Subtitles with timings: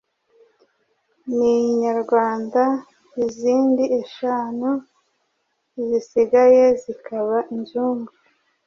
[1.35, 2.63] ni inyarwanda
[3.25, 4.69] izindi eshanu
[5.89, 8.11] zisigaye zikaba inzungu.